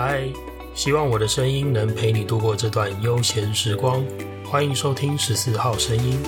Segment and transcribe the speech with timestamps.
[0.00, 0.32] 嗨，
[0.74, 4.00] 希望我的声音能陪你度过这段悠闲时光。
[4.44, 6.22] 欢迎收听十四号声音。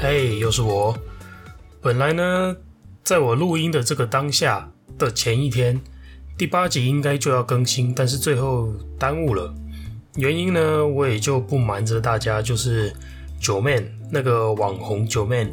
[0.00, 0.96] 嘿，又是我。
[1.82, 2.56] 本来呢，
[3.06, 5.80] 在我录音的这个当下的前一天，
[6.36, 9.54] 第八集应该就要更新，但是最后耽误了。
[10.16, 12.92] 原因呢，我也就不瞒着大家，就是
[13.40, 15.48] 九 man 那个网红九 man，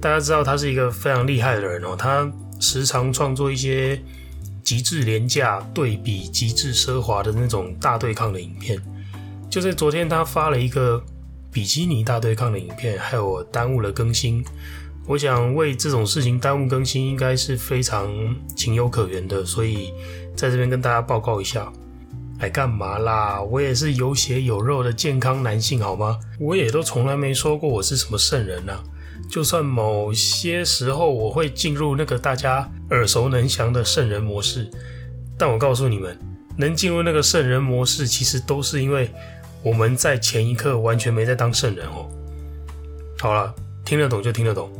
[0.00, 4.02] 大家知道他是一个非常厉害的人哦，他时常创作一些
[4.64, 8.82] 极致廉价对比极致奢华的那种大对抗的影片。
[9.48, 11.00] 就在昨天，他发了一个
[11.52, 14.44] 比基尼大对抗的影片，害我耽误了更新。
[15.06, 18.12] 我想为这种事情耽误更新，应该是非常
[18.56, 19.92] 情有可原的，所以
[20.34, 21.72] 在这边跟大家报告一下。
[22.38, 23.40] 来，干嘛啦？
[23.40, 26.18] 我也是有血有肉的健康男性，好吗？
[26.38, 28.82] 我也都从来没说过我是什么圣人啊。
[29.30, 34.70] 就算某些时候我会进入那个大家耳熟能详的圣人模式，
[35.38, 36.18] 但我告诉你们，
[36.58, 39.10] 能进入那个圣人模式，其实都是因为
[39.62, 42.06] 我们在前一刻完全没在当圣人哦。
[43.18, 44.70] 好了，听得懂就听得懂。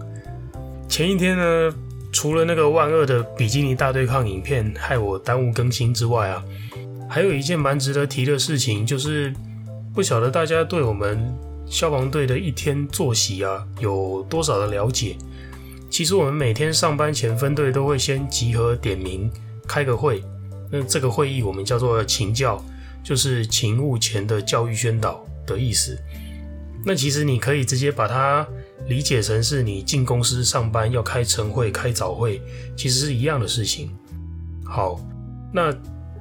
[0.89, 1.75] 前一天呢，
[2.11, 6.43] 除了那个万恶的比基尼大对抗影片害我耽误更新之外啊，
[7.09, 9.35] 还有一件蛮值得提的事情，就是
[9.95, 11.19] 不晓得大家对我们
[11.67, 15.17] 消防队的一天作息啊有多少的了解。
[15.91, 19.31] 其实我们每天上班前，分队都会先集合点名
[19.69, 20.23] 开个会，
[20.71, 22.63] 那这个会议我们叫做勤教，
[23.05, 25.99] 就是勤务前的教育宣导的意思。
[26.87, 28.47] 那其实你可以直接把它。
[28.89, 32.41] 理解成是你进公司上班要开晨会、开早会，
[32.77, 33.91] 其实是一样的事情。
[34.65, 35.01] 好，
[35.53, 35.75] 那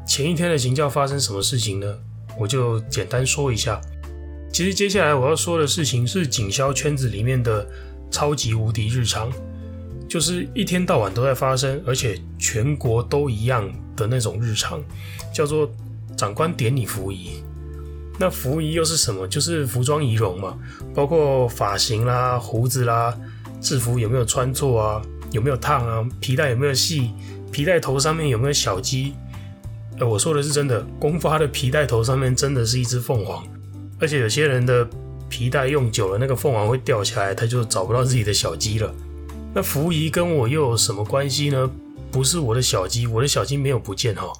[0.07, 1.95] 前一天的勤教发生什么事情呢？
[2.39, 3.79] 我就简单说一下。
[4.51, 7.67] 其实接下来我要说的事情是警消圈子里面的
[8.09, 9.31] 超级无敌日常，
[10.09, 14.83] 就是一天到晚都在发生，而且全国都一样的那种日常，
[15.31, 15.69] 叫做
[16.17, 17.43] 长官点你服仪。
[18.17, 19.27] 那服仪又是什么？
[19.27, 20.57] 就是服装仪容嘛，
[20.93, 23.13] 包括发型啦、胡子啦、
[23.59, 27.11] 制服有没有穿错啊，有没有烫啊，皮带有没有系，
[27.51, 29.13] 皮带头上面有没有小鸡？
[29.99, 33.43] 呃，我说的是真的，公发的皮带头上面真的是一只凤凰，
[33.99, 34.87] 而且有些人的
[35.27, 38.93] 皮带用久了，那个凤凰会掉下来，他就找不到自己的小鸡了。
[39.53, 41.69] 那服仪跟我又有什么关系呢？
[42.11, 44.31] 不是我的小鸡，我的小鸡没有不见哈。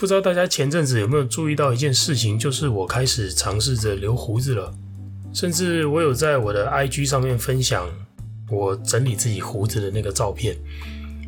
[0.00, 4.72] 不知道大家前阵子有没有注意到一件事情，就是我开始尝试着留胡子了，
[5.30, 7.86] 甚至我有在我的 IG 上面分享
[8.50, 10.56] 我整理自己胡子的那个照片。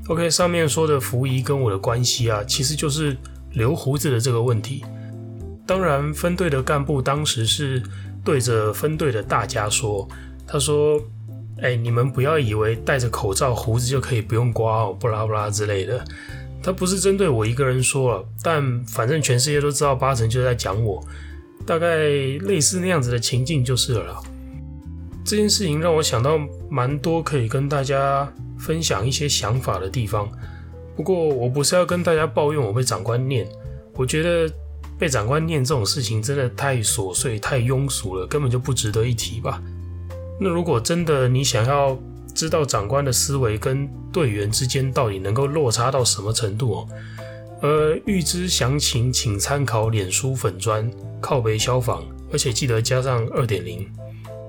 [0.08, 3.14] OK，上面说的服仪跟我的关系啊，其实就是
[3.52, 4.82] 留胡子的这个问题。
[5.66, 7.82] 当然，分队的干部当时是
[8.24, 10.08] 对着分队的大家说，
[10.46, 10.98] 他说
[11.60, 16.02] ：“哎，你们不要以为戴着口罩胡子就可以不用刮哦，不拉不拉之类的。”
[16.62, 21.02] 他不是针对我一个人说了，但反正全世界都知道八成就在讲我，
[21.66, 24.22] 大概类似那样子的情境就是了。
[25.24, 26.38] 这件事情让我想到
[26.70, 30.28] 蛮多可以跟大家分享一些想法的地方。
[30.96, 33.48] 不过我不是要跟大家抱怨我被长官念，
[33.94, 34.52] 我觉得
[34.98, 39.62] 被长官念这种事情真的太琐碎、太庸俗了，根本就不值得一提吧。
[40.40, 41.98] 那如果真的你想要，
[42.34, 46.88] 知道长官的思维跟队员之间到底能够落差到什么程度哦？
[47.62, 53.86] 呃，预知详情，请参考脸书粉砖靠北消防，而且记得加上二点零。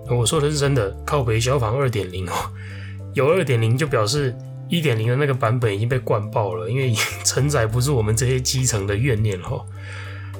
[0.10, 2.34] 我说的是真的，靠北消防二点零哦，
[3.14, 4.36] 有二点零就表示
[4.68, 9.64] 一点零的那个版本已经被灌爆了，因为承载不住我们这些基层的怨念哦。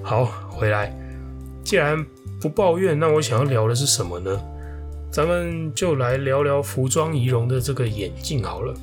[0.02, 0.94] 好，回来，
[1.64, 2.04] 既然
[2.42, 4.42] 不抱怨，那我想要聊的是什么呢？
[5.14, 8.74] 咱们就来聊聊服装仪容的这个眼镜好了。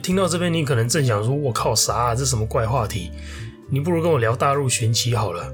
[0.00, 2.14] 听到这边，你可能正想说：“我靠，啥啊？
[2.14, 3.10] 这什么怪话题？”
[3.68, 5.52] 你不如跟我聊大陆玄奇好了。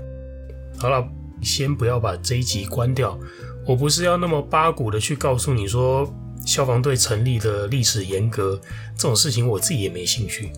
[0.76, 1.02] 好了，
[1.40, 3.18] 先不要把这一集关掉。
[3.66, 6.06] 我不是要那么八股的去告诉你说
[6.44, 8.60] 消防队成立的历史严格
[8.94, 10.52] 这种事情，我自己也没兴趣。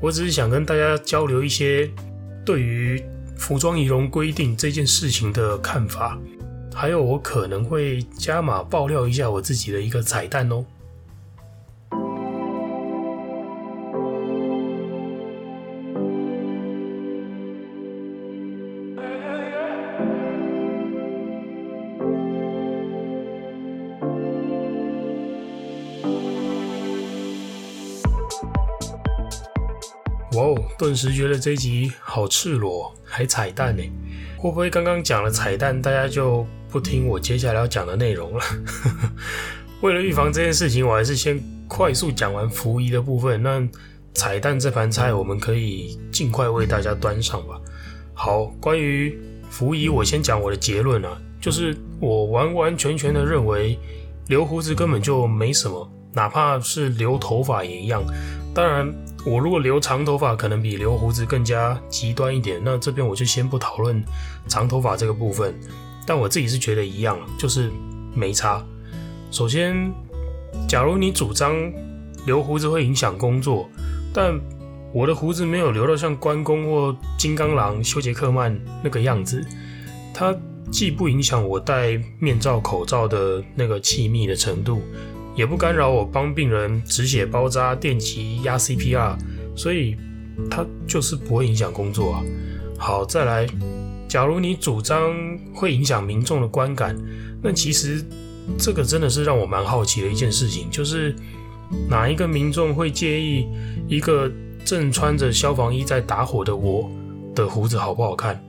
[0.00, 1.90] 我只是想跟大家交流一些
[2.46, 3.02] 对于
[3.36, 6.16] 服装仪容规定这件事情的看法。
[6.76, 10.64] 还有，我可能会加码爆料一下我自己的一个彩蛋哦。
[30.32, 30.54] 哇哦！
[30.76, 33.82] 顿时觉得这一集好赤裸，还彩蛋呢。
[34.36, 36.44] 会不会刚刚讲了彩蛋，大家就
[36.74, 38.44] 不听我接下来要讲的内容了？
[39.80, 43.40] 为了预防这件事情，我还是先快速讲完福仪的部分。
[43.40, 43.64] 那
[44.12, 47.60] 彩蛋这盘菜，我们可以尽快为大家端上吧。
[48.12, 49.16] 好，关于
[49.48, 53.78] 福仪，我先讲我的结论啊，就是我完完全全的认为
[54.26, 58.02] 留胡子根本就没什么，哪怕是留头发也一样。
[58.52, 58.92] 当然，
[59.24, 62.60] 我如果留长头发，可能比留胡子更加极端一点。
[62.64, 64.02] 那这边我就先不讨论
[64.48, 65.54] 长头发这个部分。
[66.06, 67.70] 但我自己是觉得一样，就是
[68.14, 68.64] 没差。
[69.30, 69.92] 首先，
[70.68, 71.54] 假如你主张
[72.26, 73.68] 留胡子会影响工作，
[74.12, 74.38] 但
[74.92, 79.44] 我的胡子没有留到像关公或金刚狼、休杰克曼那个样子，
[80.12, 80.34] 它
[80.70, 84.82] 既不影响我戴面罩、口罩的那个气密的程度。
[85.36, 89.16] 也不干扰我帮病人止血、包扎、电击、压 CPR，
[89.56, 89.96] 所以
[90.48, 92.22] 它就是不会影响工作啊。
[92.78, 93.44] 好，再来，
[94.14, 95.12] 假如你主张
[95.52, 96.96] 会影响民众的观感，
[97.42, 98.00] 那其实
[98.56, 101.12] 这个真的是让我蛮好奇的一件事情，就是
[101.90, 103.48] 哪一个民众会介意
[103.88, 104.30] 一个
[104.64, 106.88] 正穿着消防衣在打火的我
[107.34, 108.40] 的胡子好不好看，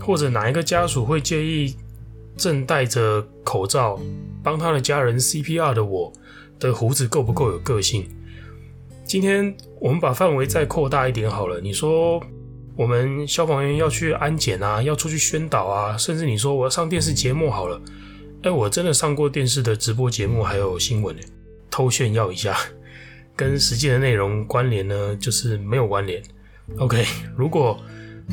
[0.00, 1.76] 或者哪一个家属会介意
[2.34, 4.00] 正戴着口罩，
[4.42, 6.10] 帮他的家人 CPR 的我
[6.58, 8.08] 的胡子够不够有个性？
[9.04, 11.60] 今天我们把范围再扩大一点好了。
[11.60, 12.24] 你说
[12.76, 17.80] 我们消防员要去安检啊，要出去宣导啊，甚至你说我要上电视节目好了。
[18.42, 21.16] 哎，我真的上过电视的直播节目，还有新闻，
[21.70, 22.56] 偷炫耀一下，
[23.36, 26.22] 跟实际的内容关联呢，就是没有关联。
[26.78, 27.04] OK，
[27.36, 27.78] 如果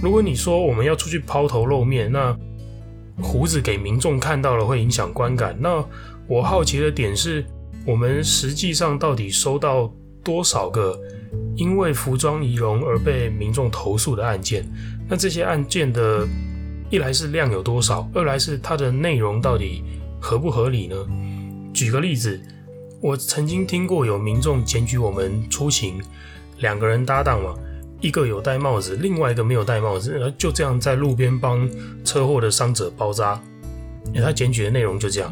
[0.02, 2.38] 如果你说我们要出去抛头露面，那
[3.22, 5.56] 胡子给民众看到了会影响观感。
[5.60, 5.86] 那
[6.28, 7.46] 我好奇的点是，
[7.86, 11.00] 我们实际上到底收到多少个
[11.56, 14.66] 因为服装仪容而被民众投诉的案件？
[15.08, 16.28] 那这些案件的，
[16.90, 19.84] 一来是量有多少，二来是它的内容到底
[20.20, 20.96] 合不合理呢？
[21.74, 22.40] 举个例子，
[23.02, 26.02] 我曾经听过有民众检举我们出行，
[26.60, 27.54] 两个人搭档嘛。
[28.02, 31.70] 一个有戴帽子，另外一个没有戴帽子，然后就这样在路边帮
[32.04, 33.40] 车祸的伤者包扎。
[34.16, 35.32] 他检举的内容就这样。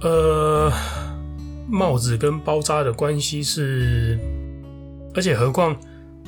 [0.00, 0.72] 呃，
[1.68, 4.18] 帽子跟包扎的关系是，
[5.18, 5.76] 而且何况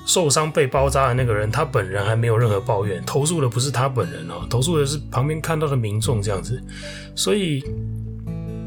[0.05, 6.61] 受伤被包扎的那个人，他本人还没有任何抱怨，投诉的不是他本人哦，投诉的是旁边看到的民众这样子。
[7.15, 7.63] 所以，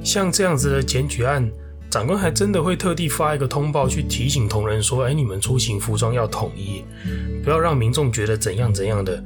[0.01, 1.51] 像这样子的检举案。
[1.89, 6.83] 长官还真的会特地发一个通报去提醒同仁说：“哎，你们出行服装要统一，
[7.43, 9.23] 不要让民众觉得怎样怎样的，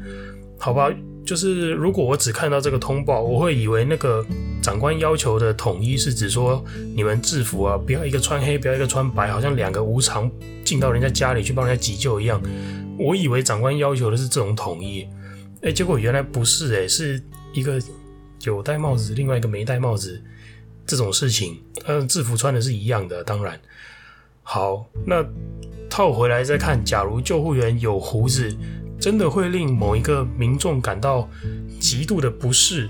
[0.60, 0.92] 好吧？
[1.28, 4.26] 就是如果我只看到这个通报，我会以为那个
[4.62, 6.64] 长官要求的统一是指说
[6.96, 10.32] 你们制服啊，不要一个穿黑，不要一个穿白，好像两个无偿
[10.64, 12.42] 进到人家家里去帮人家急救一样。
[12.98, 15.06] 我以为长官要求的是这种统一，
[15.62, 17.22] 哎，结果原来不是，哎，是
[17.54, 17.80] 一个
[18.44, 20.20] 有戴帽子，另外一个没戴帽子。”
[20.88, 23.60] 这种事情，嗯，制服穿的是一样的，当然。
[24.42, 25.22] 好，那
[25.90, 28.56] 套回来再看，假如救护员有胡子，
[29.00, 31.30] 真的会令某一个民众感到
[31.80, 32.90] 极度的不适，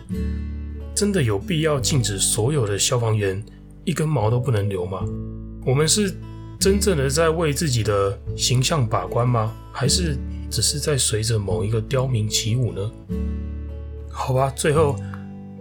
[0.96, 3.44] 真的有必要禁止所有的消防员
[3.84, 5.04] 一根毛都不能留吗？
[5.66, 6.16] 我们是
[6.60, 9.54] 真正的在为自己的形象把关吗？
[9.72, 10.18] 还是
[10.50, 12.92] 只是在随着某一个刁民起舞呢？
[14.10, 14.96] 好吧，最后。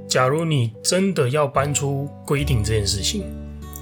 [0.08, 3.24] 假如你真的要搬出规定这件事情，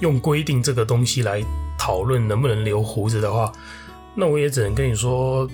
[0.01, 1.41] 用规定这个东西来
[1.77, 3.53] 讨论能不能留胡子的话，
[4.15, 5.47] 那我也只能跟你说，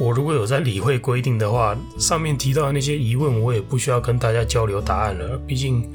[0.00, 5.38] 我如果有在理会规定的话，上面提到的那些疑问，我也不需要跟大家交流答案了。
[5.46, 5.86] 毕竟，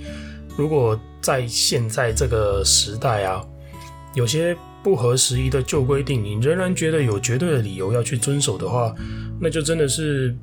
[0.56, 3.44] 如果在现在这个时代啊，
[4.14, 8.94] 有些不合时宜的旧规定，你仍然觉得有绝对的理由要去遵守的话，
[9.42, 10.36] 那就真的是。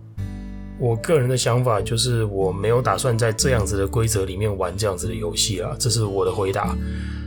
[0.80, 6.76] 我个人的想法就是，我没有打算在这样子的规则里面玩这样子的游戏啊，这是我的回答。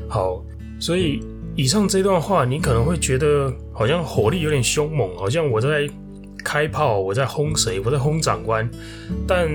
[0.10, 0.44] 好，
[0.78, 1.22] 所以
[1.56, 5.88] 以上这段话，你可能会觉得好像火力有点凶猛，好像我在
[6.46, 8.70] 开炮，我在轰谁，我在轰长官。
[9.28, 9.50] 但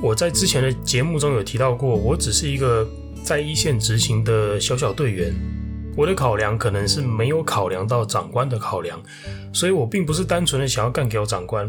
[0.00, 2.88] 我在之前的节目中有提到过，我只是一个
[3.24, 5.34] 在一线执行的小小队员，
[5.96, 9.02] 我的考量可能是没有考量到长官的考量，
[9.52, 11.68] 所以我并不是单纯的想要干掉长官。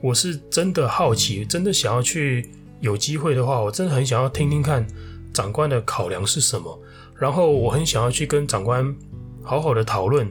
[0.00, 2.48] 我是真的好奇，真的想要去，
[2.80, 4.86] 有机会的话，我真的很想要听听看
[5.32, 6.80] 长官的考量是什么，
[7.16, 8.94] 然后我很想要去跟长官
[9.42, 10.30] 好好的讨论，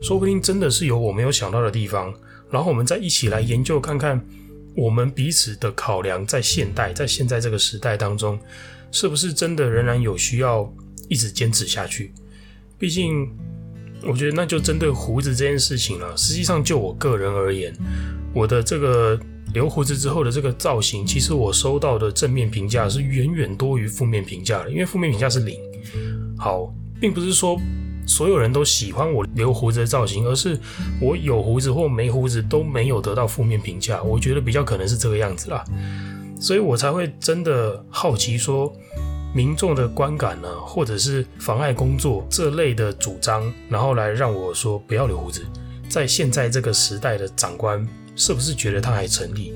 [0.00, 2.12] 说不定真的是有我没有想到的地方，
[2.52, 4.22] 然后我们再一起来研究看看，
[4.76, 8.38] 我们彼此的考量在现代，在现在这个时代当中，
[8.90, 10.70] 是不是真的仍然有需要
[11.08, 12.12] 一直坚持下去？
[12.78, 13.28] 毕竟
[14.02, 16.14] 我觉得那就针对胡子这件事情了。
[16.16, 17.74] 实际上，就我个人而言，
[18.34, 19.18] 我的这个
[19.54, 25.56] 留胡子之后的这个造型，其实我收到的正面评价是远远多于负面评价的，因为负面评价是零。
[26.36, 27.56] 好，并不是说
[28.06, 30.58] 所有人都喜欢我留胡子的造型，而是
[31.00, 34.02] 我有胡子或没胡子都没有得到负面评价。
[34.02, 35.64] 我觉得比较可能是这个样子啦，
[36.40, 38.72] 所以我才会真的好奇说。
[39.34, 45.42] 民众的观感呢，或者是妨碍工作这类的主张，然后来让我说不要留胡子，
[45.88, 47.82] 在现在这个时代的长官
[48.14, 49.54] 是不是觉得他还成立？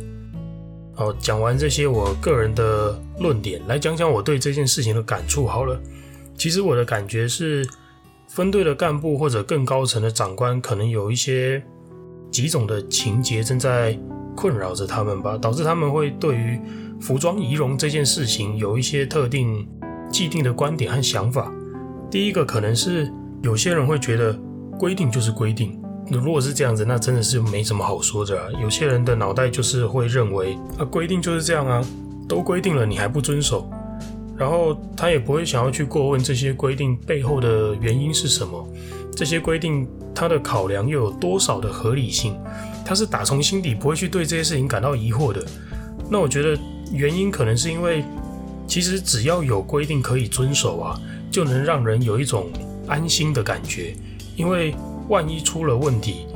[0.95, 5.79] 好，讲完这些我个人的论点，来讲讲我对这件事情的感触好了。
[6.38, 7.69] 其实我的感觉是，
[8.28, 11.62] 分队的干部或者更高层的长官，可能有一些
[12.30, 13.99] 几种的情节正在
[14.37, 16.61] 困扰着他们吧，导致他们会对于。
[16.99, 19.68] 服装仪容这件事情有一些特定
[20.11, 21.52] 既定的观点和想法。
[22.11, 24.33] 第一个可能是有些人会觉得
[24.78, 25.78] 规定就是规定，
[26.11, 28.50] 如果是这样子，那真的是没什么好说的。
[28.62, 31.85] 有些人的脑袋就是会认为啊，规定就是这样啊，
[32.26, 33.71] 都规定了你还不遵守，
[34.38, 38.69] 然后他也不会想要去过问这些规定背后的原因是什么，
[39.14, 42.38] 这些规定它的考量又有多少的合理性，
[42.85, 45.45] 他是打从心底不会去对这些事情感到疑惑的。
[46.11, 46.59] 那我觉得。
[46.93, 48.05] 原因可能是因为，
[48.69, 50.97] 其实只要有规定可以遵守啊，
[51.33, 52.49] 就能让人有一种
[52.87, 53.93] 安心的感觉。
[54.37, 54.73] 因为
[55.09, 56.26] 万一出了问题，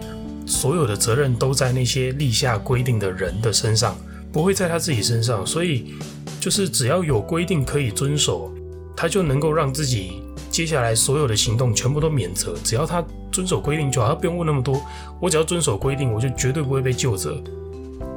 [0.45, 3.97] 所有的责任都在那些立下规定的人的身上，
[4.33, 5.47] 不会在他自己身上。
[5.47, 5.95] 所以，
[6.41, 8.51] 就是只要有规定可以遵守，
[8.97, 12.55] 他就能够让自己接下来所有的行动全部都免责。
[12.65, 14.81] 只要他遵守规定就好，他不用问那么多。
[15.21, 17.41] 我只要遵守规定，我就绝对不会被究责。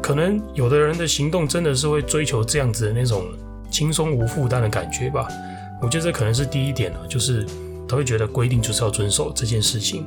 [0.01, 3.25] 可能有的人的行动真的是会追求这样子的那种
[3.69, 5.27] 轻松无负担的感觉吧。
[5.81, 7.45] 我觉得这可能是第一点了，就是
[7.87, 10.05] 他会觉得规定就是要遵守这件事情。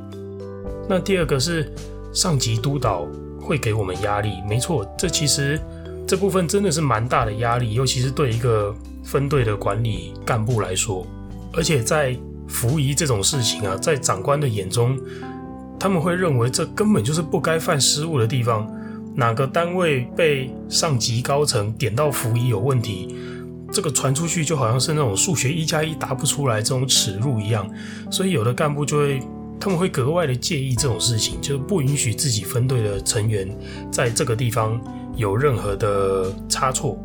[0.89, 1.73] 那第二个是
[2.13, 3.07] 上级督导
[3.41, 5.61] 会给我们压力，没错，这其实
[6.07, 11.07] 这部分真的是蛮大的压力，尤其是对一个分队的管理干部来说。
[11.53, 14.99] 而且在服役这种事情啊，在长官的眼中，
[15.81, 18.71] 他们会认为这根本就是不该犯失误的地方。
[19.19, 23.17] 哪个单位被上级高层点到服役有问题，
[23.73, 27.67] 这个传出去就好像是那种数学一加一答不出来这种耻辱一样，
[28.11, 29.21] 所以有的干部就会，
[29.59, 33.49] 他们会格外的介意这种事情，就是不允许自己分队的成员
[33.91, 34.79] 在这个地方
[35.17, 36.97] 有任何的差错。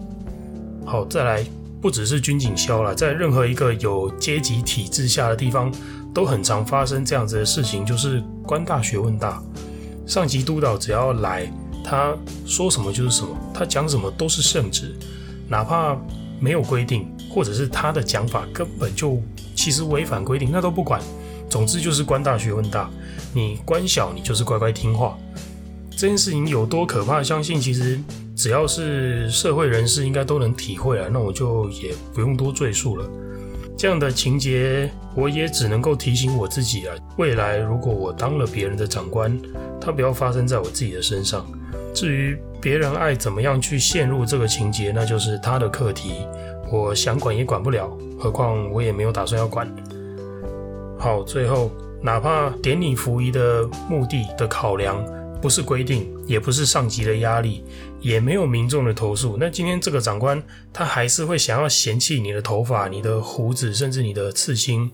[0.85, 1.45] 好，再来，
[1.81, 5.71] 不只是军警消了，在任何一个有阶级体制下的地方，
[6.13, 9.41] 都很常发生这样子的事情，就是官大学问大，
[10.05, 11.51] 上级督导只要来。
[11.83, 12.15] 他
[12.45, 14.95] 说什么就是什么，他讲什么都是圣旨，
[15.47, 15.97] 哪怕
[16.39, 19.19] 没有规定，或者是他的讲法根本就
[19.55, 21.01] 其实违反规定，那都不管。
[21.49, 22.87] 总之就是官大学问大，
[23.33, 25.17] 你官小你就是乖乖听话。
[26.01, 27.99] 这件事情有多可怕，相信其实
[28.35, 31.07] 只要是社会人士应该都能体会啊。
[31.13, 33.07] 那我就也不用多赘述了。
[33.77, 39.39] 这样的情节，我也只能够提醒我自己啊，未来如果我当了别人的长官，
[39.79, 41.45] 他不要发生在我自己的身上。
[41.93, 46.25] 至于别人爱怎么样去陷入这个情节，那就是他的课题，
[46.71, 49.71] 我想管也管不了，何况我也没有打算要管。
[50.97, 51.69] 好，最后，
[52.01, 54.99] 哪怕典礼服仪的目的的考量
[55.41, 57.63] 不是规定，也不是上级的压力，
[57.99, 64.91] 也没有民众的投诉，那今天这个长官他还是会想要嫌弃你的头发、你的胡子，甚至你的刺青，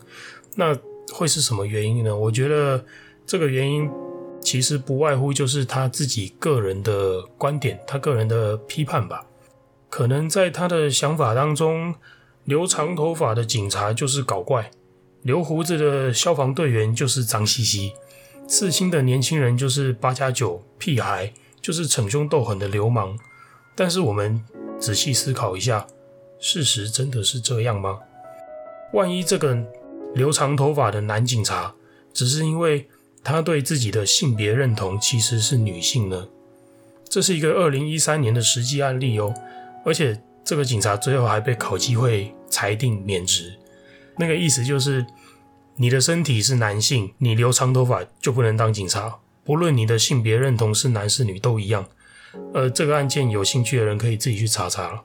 [0.55, 0.77] 那
[1.11, 2.15] 会是什么原因呢？
[2.15, 2.85] 我觉得
[3.25, 3.89] 这个原因。
[4.39, 9.25] 其实不外乎就是他自己个人的观点，他个人的批判吧。
[9.89, 11.93] 可能在他的想法当中，
[12.45, 14.71] 留长头发的警察就是搞怪，
[15.23, 17.91] 留胡子的消防队员就是脏兮兮，
[18.47, 23.17] 刺青的年轻人就是八加九屁孩，就是逞凶斗狠的流氓。
[23.75, 24.43] 但是我们
[24.79, 25.85] 仔细思考一下，
[26.39, 27.99] 事实真的是这样吗？
[28.93, 29.57] 万一这个
[30.15, 31.75] 留长头发的男警察
[32.13, 32.87] 只是因为……
[33.23, 36.29] 他对自己的性别认同其实是女性呢，
[37.09, 39.33] 这是一个二零一三年的实际案例哦，
[39.83, 43.53] 而且这个警察最后还被考机会裁定免职。
[44.15, 45.05] 那个意思就是，
[45.77, 51.88] 你的身体是男性，你留长头发就不能当警察，不论你的性别认同是男是女都一样。
[52.53, 55.01] 呃，这个案件有兴趣的人可以自己去查查了。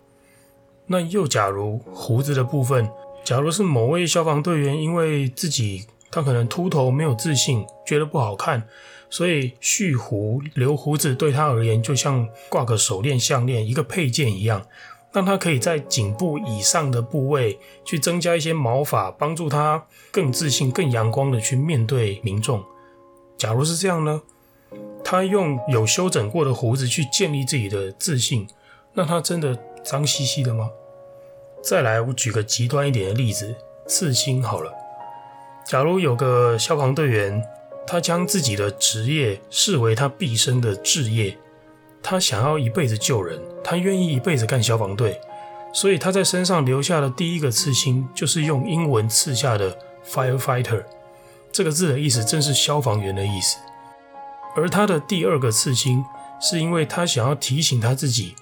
[0.87, 2.91] 那又假如胡子的部分，
[3.25, 5.87] 假如是某位消防队员因为自己。
[6.15, 8.69] 他可能秃头没有自信，觉得不好看，
[9.09, 14.67] 所以蓄胡留胡子对他而言就像挂个手链、项链一个配件一样，
[15.13, 22.65] 让他可以在颈部以上的部位去增加一些毛发，帮助他更自信、更阳光的去面对民众。
[23.37, 24.23] 假如是这样呢？
[25.05, 28.47] 他用有修整过的胡子去建立自己的自信，
[28.95, 30.71] 那他真的脏兮兮的吗？
[31.63, 33.55] 再来，我举个极端一点的例子，
[33.87, 34.73] 刺青好了。
[35.67, 37.43] 假如有个消防队员，
[37.87, 41.37] 他将自己的职业视为他毕生的志业，
[42.03, 45.21] 他想要一辈子救人，他愿意一辈子干消防队，
[45.73, 50.83] 所以他在身上留下的第一个刺青就是用英文刺下的 “firefighter”
[51.53, 53.59] 这个字的意思，正是消防员的意思。
[54.55, 56.05] 而他的第二个刺青，
[56.41, 58.35] 是因为他想要提醒他自己，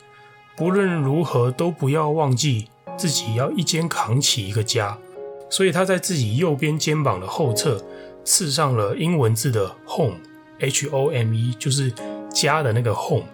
[0.56, 4.96] 不论如何都不要忘记自己要一肩扛起一个家。
[5.48, 7.84] 所以他在自己右边肩膀的后侧
[8.24, 11.92] 刺上了英文字的 home，H-O-M-E，就是
[12.32, 13.26] 家的那个 home。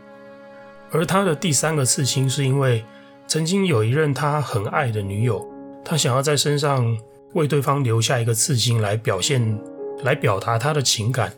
[0.93, 2.85] 而他的第三个刺青是因为
[3.26, 5.47] 曾经有一任他很爱的女友，
[5.85, 6.97] 他想要在身上
[7.35, 9.59] 为对方留下一个刺青来表现、
[10.05, 11.33] 来表达他的情感，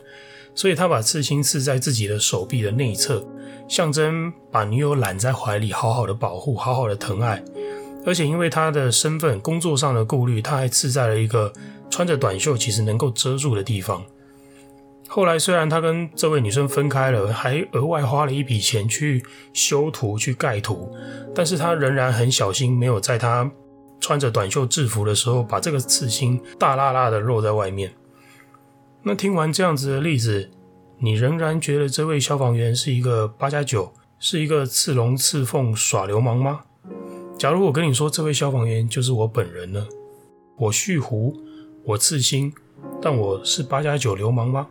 [0.53, 3.25] 所以他把刺青刺在自己的手臂的内侧，
[3.67, 7.43] 象征把女友揽在怀里，好好的保护，好好的疼爱。
[8.05, 11.51] 而且因为他的身份、工作上的顾虑，他还刺在了一个
[11.89, 14.03] 穿着短袖其实能够遮住的地方。
[15.11, 20.95] 后来虽然他跟这位女生分开了，还额外花了一笔钱去修图、去盖图，
[21.33, 23.49] 但是他仍然很小心，没有在他
[23.99, 27.91] 穿着短袖制服的时候把这个刺青大剌剌的露在外面。
[29.01, 30.51] 那听完这样子的例子，
[30.99, 36.61] 你仍然觉得这位消防员是一个八加九，是一个刺龙刺凤耍流氓吗？
[37.35, 39.87] 假如我跟你说，这位消防员就是我本人呢？
[40.55, 41.33] 我蓄胡，
[41.83, 42.53] 我刺青，
[43.01, 44.67] 但我是八加九流氓吗？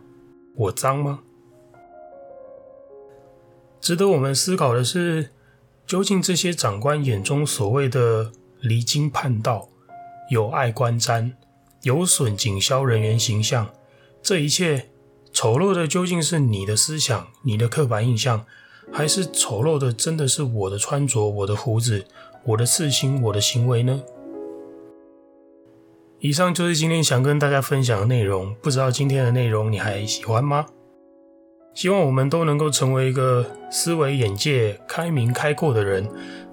[0.59, 1.21] 我脏吗？
[3.79, 5.29] 值得我们思考的是，
[5.87, 9.69] 究竟这些长官眼中所谓的离经叛道、
[10.29, 11.31] 有碍观瞻、
[11.83, 13.69] 有损警消人员形象，
[14.21, 14.89] 这一切
[15.31, 18.45] 丑陋的究竟是你的思想、你的刻板印象，
[18.91, 22.05] 还是丑陋的真的是我的穿着、我的胡子？
[22.43, 24.03] 我的刺青，我的行为呢？
[26.21, 28.53] 以上就是今天想跟大家分享的内容。
[28.61, 30.65] 不知道今天的内容你还喜欢吗？
[31.73, 36.09] 希望我们都能够成为一个思维眼界开明开阔的人，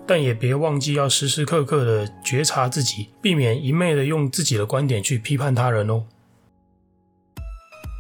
[0.06, 6.04] 但也别忘记要时时刻刻的觉察自己，避免一昧的用自己的观点去批判他人哦。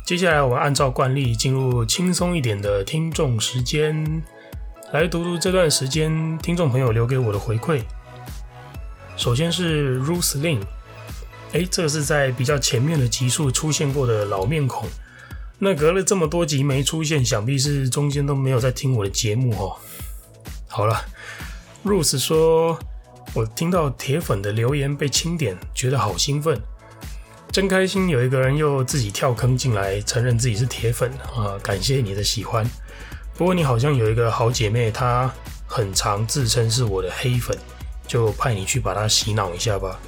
[0.04, 4.22] 接下来，我们按照惯例进入轻松一点的听众时间。
[4.92, 7.82] 来读读这段时间听众朋友留给我的回馈。
[9.16, 10.40] 首先是 Ruth
[11.56, 14.88] Lin，哎，这个是在比较前面的集数出现过的老面孔。
[15.58, 19.76] 那隔了这么多集没出现，想必是中间都没有在听我的节目哦。
[20.68, 21.00] 好了
[21.84, 22.78] ，Ruth 说，
[23.32, 26.60] 我听到铁粉的留言被清点，觉得好兴奋，
[27.50, 28.10] 真开心。
[28.10, 31.56] 有一个人又自己跳坑进来，承认自己是铁粉啊！
[31.62, 32.68] 感谢你的喜欢。
[33.34, 35.32] 不过你好像有一个好姐妹，她
[35.66, 37.56] 很常自称是我的黑粉，
[38.06, 39.98] 就派你去把她洗脑一下吧。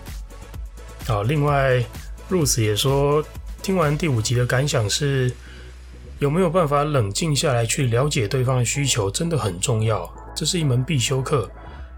[1.09, 1.83] 好，另外
[2.31, 3.25] Ruth 也说，
[3.63, 5.33] 听完第五集的感想是，
[6.19, 11.51] 有没有办法冷静下来去了解对方的需求，真的很重要，这是一门必修课。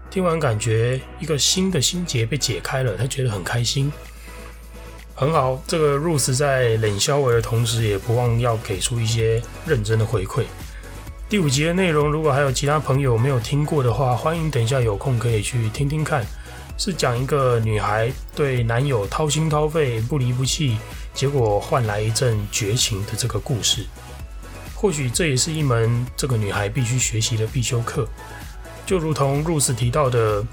[0.09, 3.91] 听完感觉一个新的心结被解开了，他觉得很开心。
[5.13, 10.45] 很好，这个 Ruth 在冷笑话的同时，也不忘要给出一些认真的回馈。
[11.27, 16.25] 第五集的内容，如果还有其他朋友没有听过的话，欢迎等一下有空可以去听听看。
[16.83, 20.77] 是讲一个女孩对男友掏心掏肺、不离不弃，
[21.13, 23.85] 结果换来一阵绝情的这个故事。
[24.73, 28.07] 或许这也是一门这个女孩必须学习的必修课。
[28.83, 30.43] 就如同 Ruth 提到的，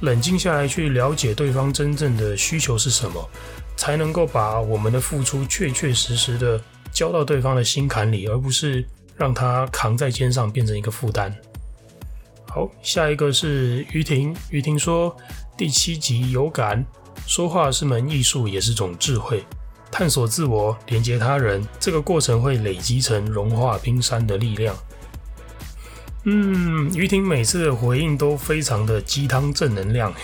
[0.00, 3.26] 冷静下来去了解对方真正的需求是什么，
[3.74, 8.86] 才能够把我们的付出确确实实的交到对方的心坎里，而不是。
[9.16, 11.34] 让他扛在肩上变成一个负担。
[12.46, 14.32] 好，下一个是于婷。
[14.50, 15.16] 于婷说，
[15.58, 16.86] 第七集有感，
[17.26, 19.44] 说话是门艺术，也是种智慧。
[19.90, 24.76] 探索自我，连接他人，这个过程会累积成融化冰山的力量。
[26.22, 30.14] 嗯，于婷每次的回应都非常的鸡汤正能量。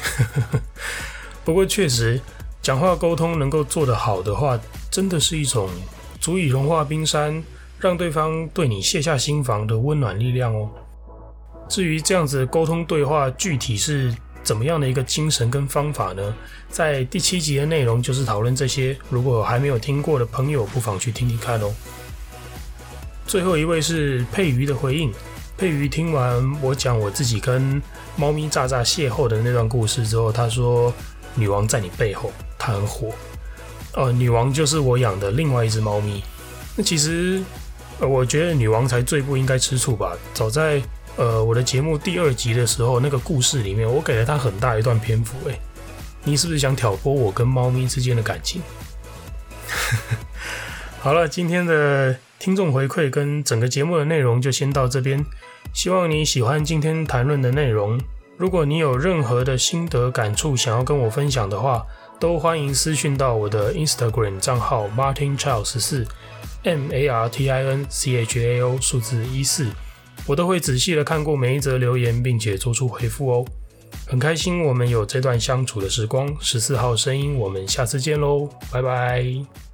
[1.45, 2.21] 不过确实，
[2.63, 4.57] 讲话沟通能够做得好的话，
[4.89, 5.69] 真的是一种
[6.21, 7.43] 足以融化冰山。
[7.81, 10.71] 让对方对你卸下心防的温暖力量哦。
[11.69, 14.15] 至于这样子沟通对话具体是
[14.45, 16.35] 怎么样的一个精神跟方法呢？
[16.69, 18.97] 在第七集的内容就是讨论这些。
[19.09, 21.75] 如果还没有听过的朋友，不妨去听听看哦。
[23.27, 25.11] 最后一位是佩瑜的回应。
[25.57, 27.83] 佩瑜听完我讲我自己跟
[28.17, 30.93] 猫咪炸炸邂逅的那段故事之后，他说
[31.35, 33.11] ：“女王在你背后，她很火。”
[33.95, 36.23] 呃，女王就是我养的另外一只猫咪。
[36.77, 37.43] 那其实。
[38.01, 40.17] 呃，我觉得女王才最不应该吃醋吧。
[40.33, 40.83] 早在
[41.17, 45.37] 呃我的节目第二集的时候，那个故事里面，我给了他很大一段篇幅。
[45.49, 45.61] 诶，
[46.25, 48.63] 你是不是想挑拨我跟猫咪之间的感情？
[51.01, 55.25] 好了，今天的听众回馈跟整个节目的内容就先到这边。
[55.73, 58.01] 希望你喜欢今天谈论的内容。
[58.37, 61.85] 如果你有任何的心得感触想要跟我分享的话，
[62.19, 66.07] 都欢迎私讯到我的 Instagram 账号 Martin Chao 十四
[66.63, 69.69] M A R T I N C H A O 数字一四，
[70.27, 73.45] 我都会仔细的看过每一则留言，并且做出回复哦。
[74.07, 76.35] 很开心我们有这段相处的时光。
[76.41, 79.74] 十四号声音，我们下次见喽，拜拜。